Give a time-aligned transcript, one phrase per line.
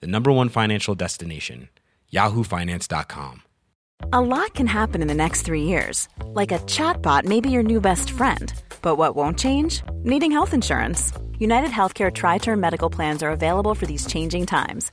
[0.00, 1.68] the number one financial destination,
[2.12, 3.42] yahoofinance.com.
[4.12, 6.08] A lot can happen in the next three years.
[6.26, 8.52] Like a chatbot may be your new best friend.
[8.82, 9.82] But what won't change?
[10.02, 11.12] Needing health insurance.
[11.38, 14.92] United Healthcare Tri Term Medical Plans are available for these changing times.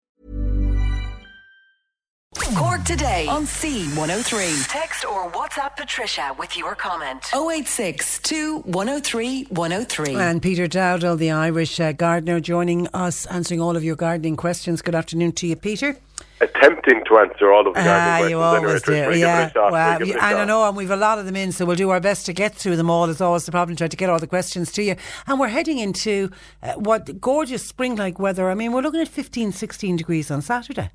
[2.55, 4.65] Cork today on C103.
[4.69, 7.25] Text or WhatsApp Patricia with your comment.
[7.35, 8.21] 086
[8.63, 10.15] 103 103.
[10.15, 14.81] And Peter Dowdall, the Irish uh, gardener, joining us, answering all of your gardening questions.
[14.81, 15.97] Good afternoon to you, Peter.
[16.39, 18.29] Attempting to answer all of the gardening Ah, questions.
[18.31, 19.19] you always anyway, do.
[19.19, 21.75] Yeah, well, I I don't know, and we've a lot of them in, so we'll
[21.75, 23.09] do our best to get through them all.
[23.09, 24.95] It's always the problem, trying to get all the questions to you.
[25.27, 26.31] And we're heading into
[26.63, 28.49] uh, what gorgeous spring-like weather.
[28.49, 30.91] I mean, we're looking at 15, 16 degrees on Saturday.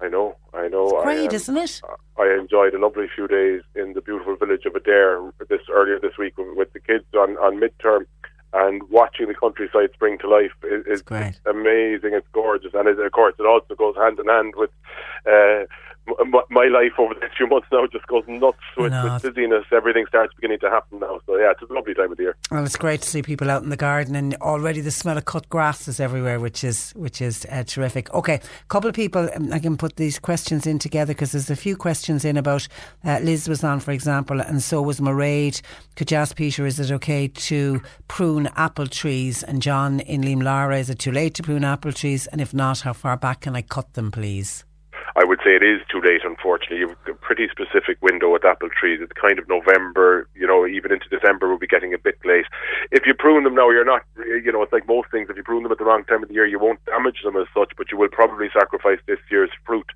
[0.00, 1.00] I know, I know.
[1.02, 1.80] Great, I, isn't it?
[2.18, 6.18] I enjoyed a lovely few days in the beautiful village of Adare this earlier this
[6.18, 8.06] week with, with the kids on, on midterm
[8.52, 11.02] and watching the countryside spring to life is, is
[11.46, 12.14] amazing.
[12.14, 14.70] It's gorgeous, and it, of course, it also goes hand in hand with.
[15.26, 15.64] Uh,
[16.50, 19.18] my life over the next few months now just goes nuts with, know.
[19.22, 19.64] with busyness.
[19.72, 21.20] Everything starts beginning to happen now.
[21.26, 22.36] So yeah, it's a lovely time of the year.
[22.50, 25.24] Well, it's great to see people out in the garden, and already the smell of
[25.24, 28.12] cut grass is everywhere, which is which is uh, terrific.
[28.14, 29.28] Okay, a couple of people.
[29.34, 32.66] um, I can put these questions in together because there's a few questions in about
[33.04, 35.60] uh, Liz was on, for example, and so was Mairead.
[35.96, 39.42] Could you ask Peter, is it okay to prune apple trees?
[39.42, 42.26] And John in Lemlara, is it too late to prune apple trees?
[42.28, 44.64] And if not, how far back can I cut them, please?
[45.18, 46.78] I would say it is too late, unfortunately.
[46.78, 49.00] You've a pretty specific window with apple trees.
[49.02, 52.46] It's kind of November, you know, even into December will be getting a bit late.
[52.92, 55.26] If you prune them now, you're not, you know, it's like most things.
[55.28, 57.36] If you prune them at the wrong time of the year, you won't damage them
[57.36, 59.90] as such, but you will probably sacrifice this year's fruit.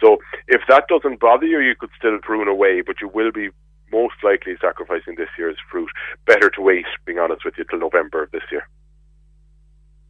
[0.00, 3.50] So if that doesn't bother you, you could still prune away, but you will be
[3.90, 5.90] most likely sacrificing this year's fruit.
[6.24, 8.62] Better to wait, being honest with you, till November of this year.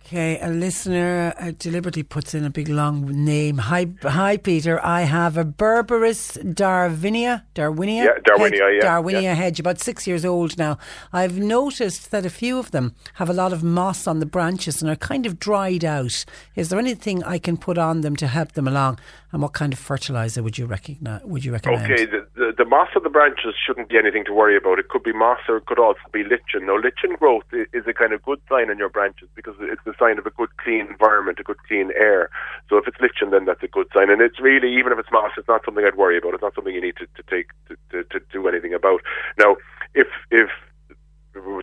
[0.07, 3.59] Okay, a listener uh, deliberately puts in a big long name.
[3.59, 4.83] Hi, hi, Peter.
[4.83, 9.35] I have a Berberis Darwinia, Darwinia, Yeah, Darwinia, hedge, yeah, Darwinia yeah.
[9.35, 10.79] hedge, about six years old now.
[11.13, 14.81] I've noticed that a few of them have a lot of moss on the branches
[14.81, 16.25] and are kind of dried out.
[16.57, 18.99] Is there anything I can put on them to help them along?
[19.31, 21.23] And what kind of fertilizer would you recognize?
[21.25, 21.93] Would you recommend?
[21.93, 22.27] Okay, the,
[22.59, 24.79] the, moss of the branches shouldn't be anything to worry about.
[24.79, 26.67] It could be moss or it could also be lichen.
[26.67, 29.95] Now, lichen growth is a kind of good sign on your branches because it's a
[29.99, 32.31] sign of a good clean environment, a good clean air.
[32.69, 34.11] So if it's lichen, then that's a good sign.
[34.11, 36.35] And it's really, even if it's moss, it's not something I'd worry about.
[36.35, 39.01] It's not something you need to, to take to, to, to do anything about.
[39.39, 39.57] Now,
[39.95, 40.51] if if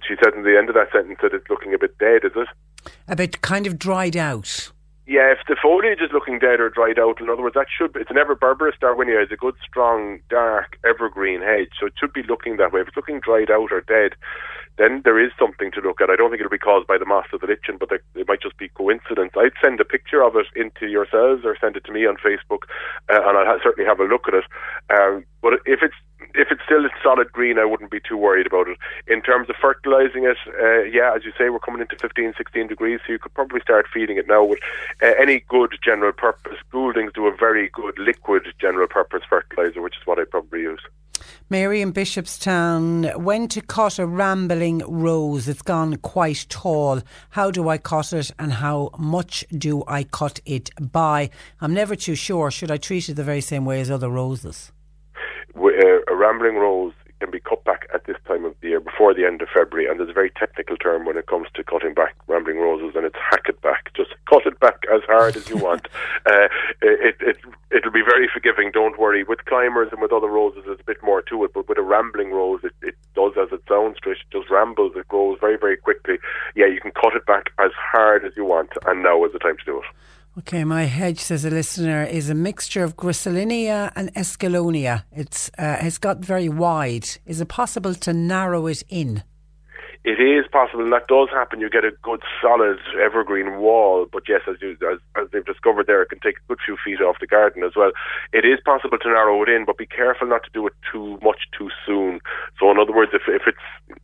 [0.08, 2.32] she said in the end of that sentence that it's looking a bit dead, is
[2.36, 2.48] it?
[3.08, 4.72] A bit kind of dried out.
[5.08, 7.94] Yeah, if the foliage is looking dead or dried out, in other words, that should
[7.94, 11.94] be, it's an ever Berberis Darwinia is a good, strong, dark, evergreen hedge, so it
[12.00, 12.82] should be looking that way.
[12.82, 14.18] If it's looking dried out or dead,
[14.78, 16.10] then there is something to look at.
[16.10, 18.42] I don't think it'll be caused by the moss or the lichen, but it might
[18.42, 19.32] just be coincidence.
[19.38, 22.66] I'd send a picture of it into yourselves or send it to me on Facebook,
[23.08, 24.46] uh, and I'll ha- certainly have a look at it.
[24.90, 25.96] Um, but if it's
[26.34, 28.78] if it's still a solid green, I wouldn't be too worried about it.
[29.08, 32.68] In terms of fertilizing it, uh, yeah, as you say, we're coming into 15, 16
[32.68, 34.60] degrees, so you could probably start feeding it now with
[35.02, 36.58] uh, any good general purpose.
[36.72, 40.82] Gouldings do a very good liquid general purpose fertilizer, which is what I probably use.
[41.50, 45.48] Mary in Bishopstown, when to cut a rambling rose?
[45.48, 47.02] It's gone quite tall.
[47.30, 51.30] How do I cut it and how much do I cut it by?
[51.62, 52.52] I'm never too sure.
[52.52, 54.72] Should I treat it the very same way as other roses?
[55.56, 59.14] Uh, a rambling rose can be cut back at this time of the year before
[59.14, 61.94] the end of February, and there's a very technical term when it comes to cutting
[61.94, 63.94] back rambling roses, and it's hack it back.
[63.96, 65.88] Just cut it back as hard as you want.
[66.28, 66.48] Uh,
[66.82, 67.38] it, it,
[67.70, 69.24] it'll be very forgiving, don't worry.
[69.24, 71.84] With climbers and with other roses, there's a bit more to it, but with a
[71.84, 74.26] rambling rose, it, it does as it sounds, Trish.
[74.26, 76.16] It just rambles, it grows very, very quickly.
[76.56, 79.40] Yeah, you can cut it back as hard as you want, and now is the
[79.40, 79.86] time to do it.
[80.38, 85.04] Okay, my hedge, says a listener, is a mixture of Griselinia and Escallonia.
[85.14, 87.08] It's uh, it's got very wide.
[87.26, 89.24] Is it possible to narrow it in?
[90.06, 91.60] it is possible, and that does happen.
[91.60, 95.88] You get a good solid evergreen wall, but yes, as, you, as, as they've discovered
[95.88, 97.92] there, it can take a good few feet off the garden as well.
[98.32, 101.18] It is possible to narrow it in, but be careful not to do it too
[101.24, 102.20] much too soon.
[102.60, 104.00] So, in other words, if if it's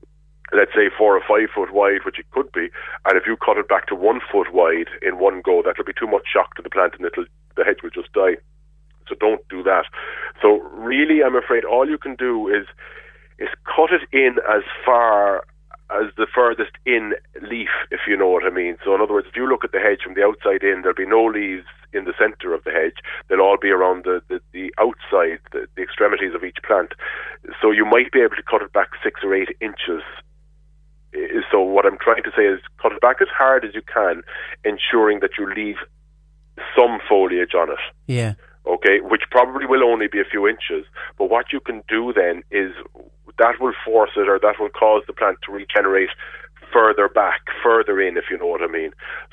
[0.53, 2.69] let's say four or five foot wide, which it could be,
[3.05, 5.93] and if you cut it back to one foot wide in one go, that'll be
[5.97, 7.25] too much shock to the plant, and it'll
[7.57, 8.37] the hedge will just die.
[9.07, 9.85] So don't do that.
[10.41, 12.65] So really, I'm afraid all you can do is
[13.39, 15.43] is cut it in as far
[15.91, 18.77] as the furthest in leaf, if you know what I mean.
[18.83, 20.95] So, in other words, if you look at the hedge from the outside in, there'll
[20.95, 23.03] be no leaves in the centre of the hedge.
[23.27, 26.93] They'll all be around the, the, the outside, the, the extremities of each plant.
[27.61, 30.03] So, you might be able to cut it back six or eight inches.
[31.51, 34.23] So, what I'm trying to say is cut it back as hard as you can,
[34.63, 35.77] ensuring that you leave
[36.75, 37.79] some foliage on it.
[38.07, 38.33] Yeah
[38.65, 40.85] okay, which probably will only be a few inches.
[41.17, 42.73] But what you can do then is
[43.37, 46.09] that will force it or that will cause the plant to regenerate
[46.71, 48.91] further back, further in, if you know what I mean.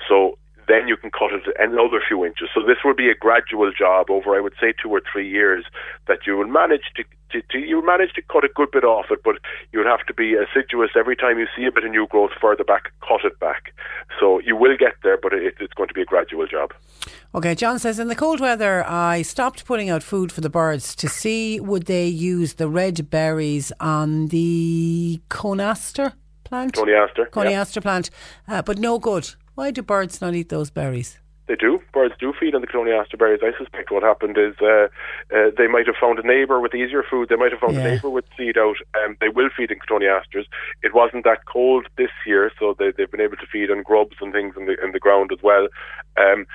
[0.09, 0.39] So
[0.69, 2.49] then you can cut it another few inches.
[2.55, 5.65] So this will be a gradual job over, I would say, two or three years
[6.07, 9.07] that you will manage to, to, to you manage to cut a good bit off
[9.11, 9.37] it, but
[9.73, 12.65] you'll have to be assiduous every time you see a bit of new growth further
[12.65, 13.73] back, cut it back.
[14.21, 16.73] So you will get there, but it, it's going to be a gradual job.
[17.35, 20.95] Okay, John says in the cold weather, I stopped putting out food for the birds
[20.97, 26.13] to see would they use the red berries on the cotoneaster
[26.45, 26.75] plant.
[26.75, 27.81] Cotoneaster yeah.
[27.81, 28.11] plant,
[28.47, 29.35] uh, but no good.
[29.59, 31.19] Why do birds not eat those berries?
[31.49, 31.83] They do.
[31.93, 33.41] Birds do feed on the Cotoneaster berries.
[33.43, 34.87] I suspect what happened is uh,
[35.35, 37.29] uh, they might have found a neighbour with easier food.
[37.29, 37.81] They might have found yeah.
[37.81, 38.77] a neighbour with seed out.
[39.03, 40.45] Um, they will feed in Cotoneasters.
[40.85, 44.15] It wasn't that cold this year, so they, have been able to feed on grubs
[44.21, 45.67] and things in the in the ground as well.
[46.17, 46.47] Um,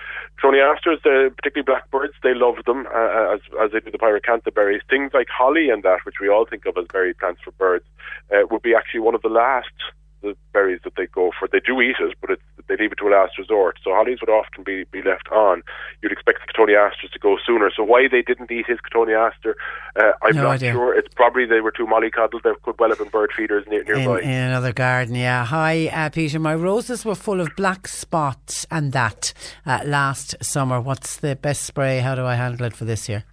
[0.41, 4.81] Cotoneasters, uh, particularly blackbirds, they love them uh, as as they do the pyracantha berries.
[4.89, 7.83] Things like holly and that, which we all think of as berry plants for birds,
[8.31, 9.75] uh, would be actually one of the last
[10.24, 11.48] the berries that they go for.
[11.52, 13.78] They do eat it, but they leave it to a last resort.
[13.84, 15.62] So hollies would often be, be left on.
[16.02, 17.70] You'd expect the Cotoneasters to go sooner.
[17.75, 19.54] So why they didn't eat his Cotoneaster,
[19.96, 20.72] uh, I'm no not idea.
[20.72, 20.98] sure.
[20.98, 22.42] It's probably they were too mollycoddled.
[22.44, 24.22] There could well have been bird feeders near, nearby.
[24.22, 25.46] In, in another garden, yeah.
[25.46, 26.40] Hi, uh, Peter.
[26.40, 29.34] My roses were full of black spots and that
[29.66, 30.80] uh, last summer.
[30.81, 32.00] What's the best spray?
[32.00, 33.25] How do I handle it for this year?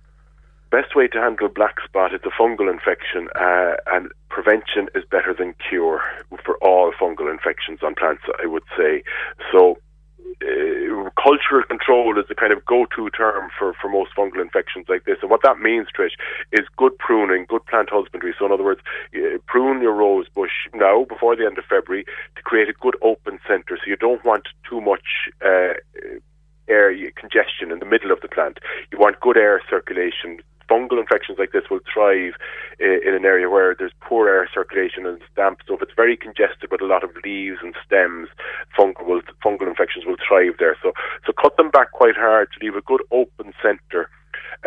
[0.71, 5.35] Best way to handle black spot is a fungal infection, uh, and prevention is better
[5.35, 6.03] than cure
[6.45, 8.23] for all fungal infections on plants.
[8.43, 9.03] I would say
[9.53, 9.79] so.
[10.43, 15.05] Uh, cultural control is the kind of go-to term for, for most fungal infections like
[15.05, 15.19] this.
[15.21, 16.17] And what that means, Trish,
[16.53, 18.35] is good pruning, good plant husbandry.
[18.39, 18.81] So in other words,
[19.15, 22.05] uh, prune your rose bush now before the end of February
[22.37, 23.77] to create a good open centre.
[23.77, 25.75] So you don't want too much uh,
[26.69, 28.59] air congestion in the middle of the plant.
[28.93, 30.41] You want good air circulation,
[30.71, 32.35] fungal infections like this will thrive
[32.81, 35.59] uh, in an area where there's poor air circulation and damp.
[35.67, 38.29] So if it's very congested with a lot of leaves and stems,
[38.79, 40.77] fungal will, fungal infections will thrive there.
[40.83, 40.93] So
[41.27, 44.09] so cut them back quite hard to leave a good open centre.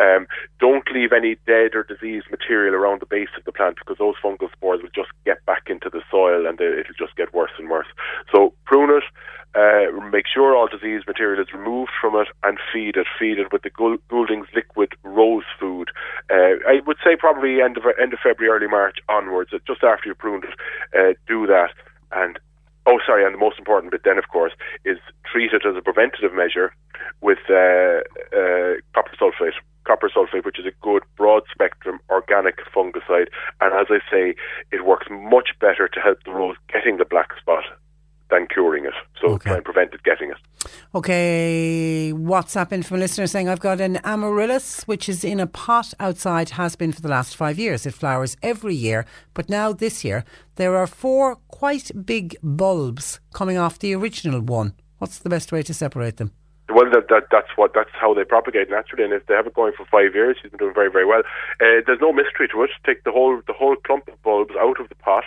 [0.00, 0.26] Um,
[0.58, 4.16] don't leave any dead or diseased material around the base of the plant because those
[4.22, 7.70] fungal spores will just get back into the soil and it'll just get worse and
[7.70, 7.86] worse.
[8.32, 9.04] So prune it,
[9.54, 13.06] uh, make sure all disease material is removed from it and feed it.
[13.18, 13.70] Feed it with the
[14.08, 15.90] Goulding's liquid rose food.
[16.30, 19.82] Uh, I would say probably end of end of February, early March onwards, uh, just
[19.82, 20.54] after you've pruned it.
[20.96, 21.70] Uh, do that
[22.12, 22.38] and.
[22.86, 24.52] Oh, sorry, and the most important bit then, of course,
[24.84, 26.74] is treat it as a preventative measure
[27.22, 28.04] with uh,
[28.36, 33.28] uh, copper sulfate copper sulfate, which is a good broad spectrum organic fungicide.
[33.60, 34.34] And as I say,
[34.72, 37.64] it works much better to help the rose getting the black spot
[38.30, 38.94] than curing it.
[39.24, 39.50] So okay.
[39.50, 40.36] try and prevent it getting it.
[40.94, 45.46] Okay, WhatsApp in from a listener saying I've got an amaryllis which is in a
[45.46, 47.86] pot outside, has been for the last five years.
[47.86, 50.24] It flowers every year, but now this year
[50.56, 54.74] there are four quite big bulbs coming off the original one.
[54.98, 56.32] What's the best way to separate them?
[56.70, 59.54] Well, that, that, that's what that's how they propagate naturally, and if they have it
[59.54, 61.20] going for five years, she's been doing very very well.
[61.60, 62.70] Uh, there's no mystery to it.
[62.86, 65.24] Take the whole the whole clump of bulbs out of the pot,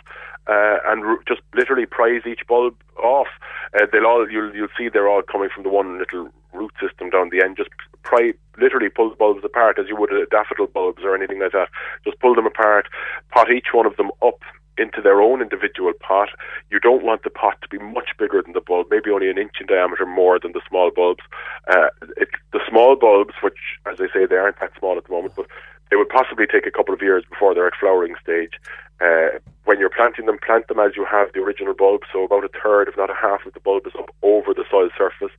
[0.47, 3.27] uh, and r- just literally prise each bulb off.
[3.75, 7.11] Uh, they'll all you'll you'll see they're all coming from the one little root system
[7.11, 7.55] down the end.
[7.55, 7.69] Just
[8.01, 11.51] pry literally pull the bulbs apart as you would a daffodil bulbs or anything like
[11.51, 11.69] that.
[12.03, 12.87] Just pull them apart,
[13.29, 14.39] pot each one of them up
[14.77, 16.29] into their own individual pot.
[16.71, 19.37] You don't want the pot to be much bigger than the bulb, maybe only an
[19.37, 21.23] inch in diameter more than the small bulbs.
[21.67, 25.11] Uh, it, the small bulbs, which, as I say, they aren't that small at the
[25.11, 25.47] moment, but
[25.89, 28.53] they would possibly take a couple of years before they're at flowering stage.
[28.99, 32.43] Uh, when you're planting them, plant them as you have the original bulb, so about
[32.43, 35.35] a third, if not a half, of the bulb is up over the soil surface,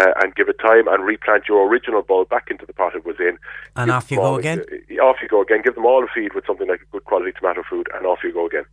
[0.00, 3.04] uh, and give it time and replant your original bulb back into the pot it
[3.04, 3.36] was in.
[3.76, 4.60] And give off you go again.
[4.60, 5.60] Uh, off you go again.
[5.62, 8.20] Give them all a feed with something like a good quality tomato food, and off
[8.24, 8.64] you go again.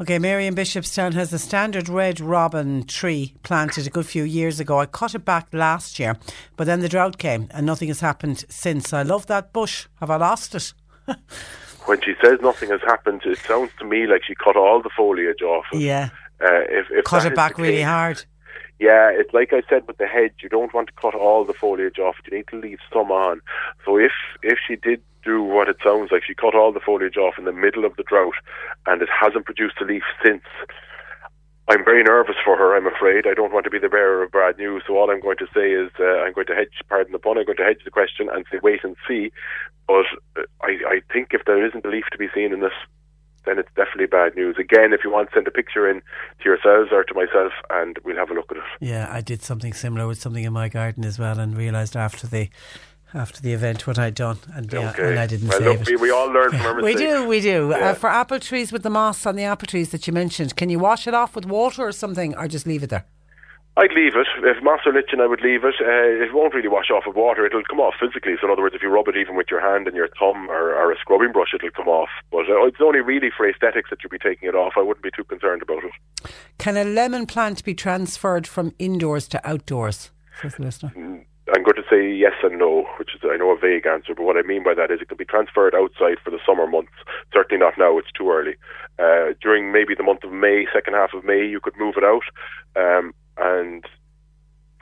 [0.00, 4.58] Okay, Mary in Bishopstown has a standard red robin tree planted a good few years
[4.58, 4.80] ago.
[4.80, 6.16] I cut it back last year,
[6.56, 8.92] but then the drought came and nothing has happened since.
[8.92, 9.86] I love that bush.
[10.00, 10.74] Have I lost it?
[11.86, 14.90] when she says nothing has happened, it sounds to me like she cut all the
[14.96, 15.66] foliage off.
[15.72, 16.08] Yeah.
[16.42, 18.24] Uh, if, if cut it back really hard.
[18.80, 20.34] Yeah, it's like I said with the hedge.
[20.42, 22.16] You don't want to cut all the foliage off.
[22.28, 23.40] You need to leave some on.
[23.84, 24.10] So if
[24.42, 27.44] if she did do what it sounds like, she cut all the foliage off in
[27.44, 28.34] the middle of the drought,
[28.86, 30.42] and it hasn't produced a leaf since.
[31.66, 33.26] I'm very nervous for her, I'm afraid.
[33.26, 34.82] I don't want to be the bearer of bad news.
[34.86, 37.38] So all I'm going to say is uh, I'm going to hedge, pardon the pun,
[37.38, 39.32] I'm going to hedge the question and say wait and see.
[39.86, 40.04] But
[40.36, 42.72] uh, I, I think if there isn't a leaf to be seen in this,
[43.46, 44.56] then it's definitely bad news.
[44.58, 46.00] Again, if you want, send a picture in
[46.40, 48.62] to yourselves or to myself and we'll have a look at it.
[48.80, 52.26] Yeah, I did something similar with something in my garden as well and realised after
[52.26, 52.48] the
[53.14, 55.88] after the event what I'd done, and, yeah, and I didn't well, save look, it.
[55.88, 57.00] We, we all learn from our mistakes.
[57.00, 57.72] we do, we do.
[57.72, 57.90] Uh, yeah.
[57.90, 60.68] Uh, for apple trees with the moss on the apple trees that you mentioned, can
[60.68, 63.06] you wash it off with water or something, or just leave it there?
[63.76, 64.28] I'd leave it.
[64.44, 65.74] If moss or lichen, I would leave it.
[65.80, 67.44] Uh, it won't really wash off with water.
[67.44, 68.34] It'll come off physically.
[68.40, 70.48] So, in other words, if you rub it even with your hand and your thumb
[70.48, 72.08] or, or a scrubbing brush, it'll come off.
[72.30, 74.74] But uh, it's only really for aesthetics that you'll be taking it off.
[74.76, 76.30] I wouldn't be too concerned about it.
[76.58, 80.12] Can a lemon plant be transferred from indoors to outdoors?
[80.40, 80.92] Says the listener.
[80.96, 81.24] Mm,
[81.56, 84.24] I'm going to say yes and no, which is I know a vague answer, but
[84.24, 86.92] what I mean by that is it could be transferred outside for the summer months.
[87.32, 88.56] Certainly not now; it's too early.
[88.98, 92.04] Uh, during maybe the month of May, second half of May, you could move it
[92.04, 92.24] out,
[92.76, 93.84] um, and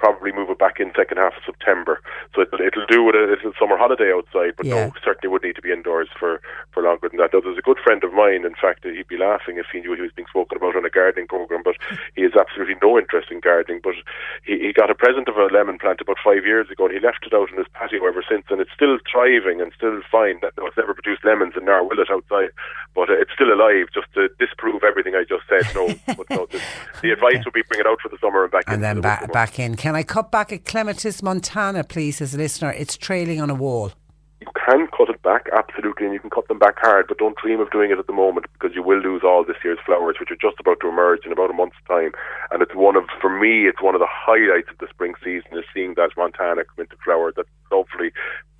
[0.02, 2.02] probably move it back in second half of September.
[2.34, 4.90] So it'll, it'll do with a little summer holiday outside, but yeah.
[4.90, 6.42] no, certainly would need to be indoors for,
[6.74, 7.30] for longer than that.
[7.30, 9.94] Though there's a good friend of mine, in fact, he'd be laughing if he knew
[9.94, 11.78] he was being spoken about on a gardening program, but
[12.18, 13.78] he has absolutely no interest in gardening.
[13.78, 13.94] But
[14.42, 16.98] he, he got a present of a lemon plant about five years ago, and he
[16.98, 20.42] left it out in his patio ever since, and it's still thriving and still fine.
[20.42, 22.50] That no, it's never produced lemons, and now will it outside?
[22.98, 25.62] But uh, it's still alive, just to disprove everything I just said.
[25.78, 25.86] No,
[26.18, 26.58] but no, the,
[27.06, 28.84] the advice would be bring it out for the summer and back and in.
[28.84, 29.76] And then ba- back in.
[29.76, 32.70] Can can I cut back a clematis montana, please, as a listener?
[32.72, 33.92] It's trailing on a wall.
[34.40, 37.36] You can cut it back, absolutely, and you can cut them back hard, but don't
[37.36, 40.16] dream of doing it at the moment because you will lose all this year's flowers,
[40.18, 42.12] which are just about to emerge in about a month's time.
[42.50, 45.58] And it's one of, for me, it's one of the highlights of the spring season
[45.58, 48.12] is seeing that montana come into flower, that lovely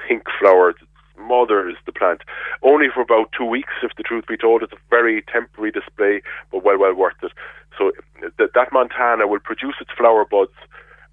[0.07, 0.75] pink flowers
[1.17, 2.21] mothers the plant
[2.63, 6.21] only for about two weeks if the truth be told it's a very temporary display
[6.51, 7.31] but well well worth it
[7.79, 10.57] so th- that montana will produce its flower buds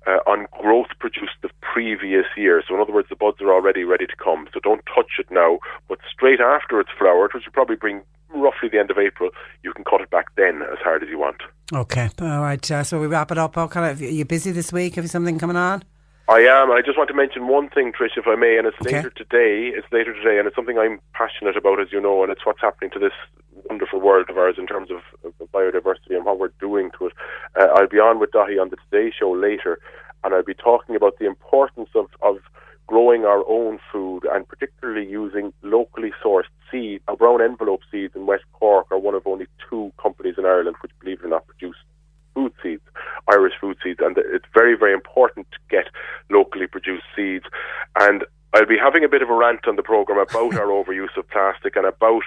[0.10, 2.64] uh, on growth produced the previous year.
[2.68, 4.48] So, in other words, the buds are already ready to come.
[4.54, 5.60] So, don't touch it now.
[5.88, 9.30] But straight after it's flowered, which will probably bring roughly the end of April,
[9.64, 11.38] you can cut it back then as hard as you want.
[11.74, 12.72] Okay, all right.
[12.72, 13.56] Uh, so we wrap it up.
[13.56, 14.96] How are you busy this week?
[14.96, 15.84] Have you something coming on?
[16.28, 16.72] I am.
[16.72, 18.98] I just want to mention one thing, Trish, if I may, and it's okay.
[18.98, 19.72] later today.
[19.76, 22.62] It's later today, and it's something I'm passionate about, as you know, and it's what's
[22.62, 23.14] happening to this
[23.68, 25.00] wonderful world of ours in terms of,
[25.54, 27.14] biodiversity and what we're doing to it.
[27.60, 29.80] Uh, I'll be on with Daithí on the Today Show later,
[30.24, 32.38] and I'll be talking about the importance of, of
[32.86, 37.02] growing our own food and particularly using locally sourced seed.
[37.08, 40.76] Our brown envelope seeds in West Cork are one of only two companies in Ireland
[40.82, 41.78] which, believe it or not, produce
[42.34, 42.82] food seeds,
[43.32, 45.86] Irish food seeds, and it's very, very important to get
[46.30, 47.46] locally produced seeds.
[48.00, 48.24] And
[48.54, 51.30] I'll be having a bit of a rant on the program about our overuse of
[51.30, 52.24] plastic and about,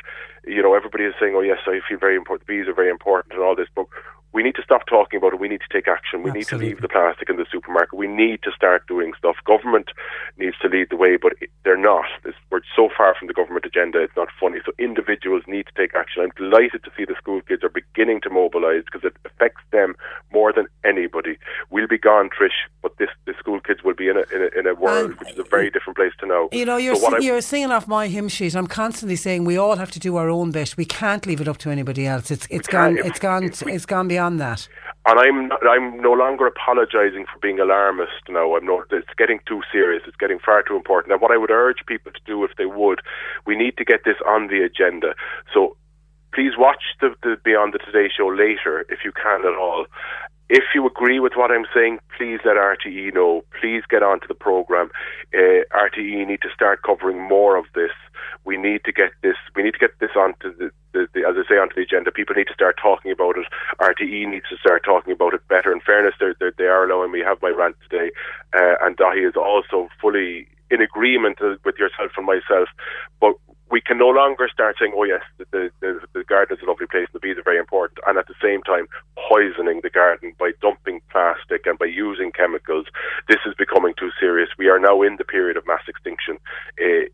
[0.46, 3.34] you know, everybody is saying, oh, yes, I feel very important, bees are very important
[3.34, 3.86] and all this, but
[4.32, 5.40] we need to stop talking about it.
[5.40, 6.22] We need to take action.
[6.22, 6.38] We Absolutely.
[6.40, 7.94] need to leave the plastic in the supermarket.
[7.98, 9.36] We need to start doing stuff.
[9.44, 9.90] Government
[10.38, 11.34] needs to lead the way, but
[11.64, 12.06] they're not.
[12.50, 14.58] we're so far from the government agenda, it's not funny.
[14.64, 16.22] So individuals need to take action.
[16.22, 19.94] I'm delighted to see the school kids are beginning to mobilise because it affects them
[20.32, 21.38] more than anybody.
[21.70, 24.58] We'll be gone, Trish, but this the school kids will be in a, in a,
[24.60, 26.48] in a world and which is a very different place to know.
[26.52, 28.54] You know, you're, so you're singing off my hymn sheet.
[28.54, 30.76] I'm constantly saying we all have to do our own bit.
[30.76, 32.30] We can't leave it up to anybody else.
[32.30, 32.96] It's it's gone.
[32.98, 33.44] It's gone.
[33.44, 34.68] It's gone beyond that.
[35.06, 38.56] And I'm I'm no longer apologising for being alarmist now.
[38.56, 38.86] I'm not.
[38.90, 40.02] It's getting too serious.
[40.06, 41.12] It's getting far too important.
[41.12, 43.00] And what I would urge people to do, if they would,
[43.46, 45.14] we need to get this on the agenda.
[45.52, 45.76] So
[46.32, 49.86] please watch the, the Beyond the Today Show later, if you can at all.
[50.48, 53.42] If you agree with what I'm saying, please let RTE know.
[53.58, 54.90] Please get onto the programme.
[55.32, 57.92] Uh, RTE need to start covering more of this.
[58.44, 59.36] We need to get this.
[59.56, 62.10] We need to get this onto the, the, the, as I say, onto the agenda.
[62.10, 63.46] People need to start talking about it.
[63.80, 65.72] RTE needs to start talking about it better.
[65.72, 68.10] In fairness, they're, they're, they are allowing me have my rant today,
[68.54, 72.68] uh, and Daithí is also fully in agreement with yourself and myself.
[73.20, 73.34] But
[73.72, 76.86] we can no longer start saying, "Oh yes, the, the, the garden is a lovely
[76.86, 78.86] place, the bees are very important," and at the same time
[79.28, 82.86] poisoning the garden by dumping plastic and by using chemicals.
[83.28, 84.50] This is becoming too serious.
[84.58, 86.38] We are now in the period of mass extinction.
[86.78, 87.08] Uh,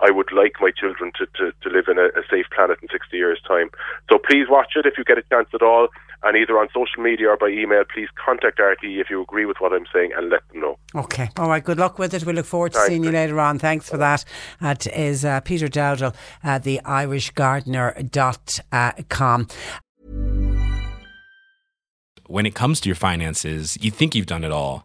[0.00, 2.88] I would like my children to, to, to live in a, a safe planet in
[2.90, 3.70] 60 years' time.
[4.10, 5.88] So please watch it if you get a chance at all
[6.22, 9.56] and either on social media or by email, please contact RTE if you agree with
[9.60, 10.78] what I'm saying and let them know.
[10.94, 11.30] Okay.
[11.36, 11.64] All right.
[11.64, 12.24] Good luck with it.
[12.24, 12.90] We look forward to Thanks.
[12.90, 13.58] seeing you later on.
[13.58, 14.24] Thanks for that.
[14.60, 16.14] That is uh, Peter Dowdall,
[16.44, 19.46] uh, the IrishGardener.com.
[22.26, 24.84] When it comes to your finances, you think you've done it all.